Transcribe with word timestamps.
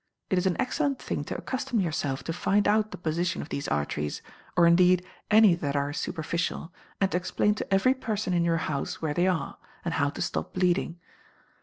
It 0.31 0.39
is 0.39 0.47
an 0.47 0.55
excellent 0.59 0.99
thing 0.99 1.23
to 1.25 1.37
accustom 1.37 1.79
yourself 1.79 2.23
to 2.23 2.33
find 2.33 2.67
out 2.67 2.89
the 2.89 2.97
position 2.97 3.39
of 3.43 3.49
these 3.49 3.67
arteries, 3.67 4.23
or, 4.57 4.65
indeed, 4.65 5.05
any 5.29 5.53
that 5.53 5.75
are 5.75 5.93
superficial, 5.93 6.73
and 6.99 7.11
to 7.11 7.17
explain 7.17 7.53
to 7.53 7.71
every 7.71 7.93
person 7.93 8.33
in 8.33 8.43
your 8.43 8.57
house 8.65 8.99
where 8.99 9.13
they 9.13 9.27
are, 9.27 9.59
and 9.85 9.93
how 9.93 10.09
to 10.09 10.19
stop 10.23 10.53
bleeding. 10.55 10.97